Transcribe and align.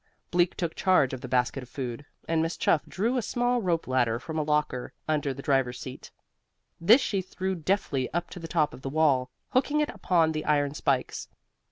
Bleak 0.31 0.55
took 0.57 0.73
charge 0.73 1.13
of 1.13 1.21
the 1.21 1.27
basket 1.27 1.61
of 1.61 1.69
food, 1.69 2.07
and 2.27 2.41
Miss 2.41 2.57
Chuff 2.57 2.83
drew 2.87 3.17
a 3.17 3.21
small 3.21 3.61
rope 3.61 3.87
ladder 3.87 4.17
from 4.17 4.39
a 4.39 4.41
locker 4.41 4.93
under 5.07 5.31
the 5.31 5.43
driver's 5.43 5.79
seat. 5.79 6.09
This 6.79 7.01
she 7.01 7.21
threw 7.21 7.53
deftly 7.53 8.11
up 8.11 8.27
to 8.31 8.39
the 8.39 8.47
top 8.47 8.73
of 8.73 8.81
the 8.81 8.89
wall, 8.89 9.29
hooking 9.49 9.79
it 9.79 9.89
upon 9.89 10.31
the 10.31 10.43
iron 10.45 10.73
spikes. 10.73 11.27